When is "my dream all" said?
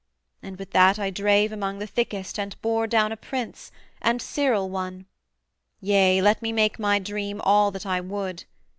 6.79-7.69